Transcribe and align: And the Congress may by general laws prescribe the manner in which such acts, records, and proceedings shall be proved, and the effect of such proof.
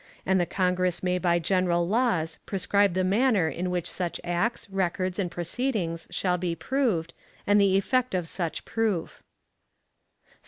And 0.25 0.41
the 0.41 0.47
Congress 0.47 1.03
may 1.03 1.19
by 1.19 1.37
general 1.37 1.87
laws 1.87 2.39
prescribe 2.47 2.95
the 2.95 3.03
manner 3.03 3.47
in 3.49 3.69
which 3.69 3.87
such 3.87 4.19
acts, 4.23 4.67
records, 4.71 5.19
and 5.19 5.29
proceedings 5.29 6.07
shall 6.09 6.39
be 6.39 6.55
proved, 6.55 7.13
and 7.45 7.61
the 7.61 7.77
effect 7.77 8.15
of 8.15 8.27
such 8.27 8.65
proof. 8.65 9.21